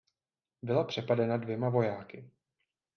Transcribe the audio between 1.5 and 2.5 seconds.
vojáky.